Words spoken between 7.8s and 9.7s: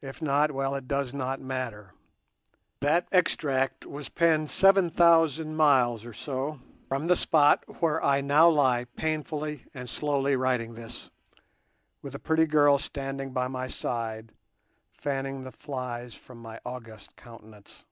where I now lie painfully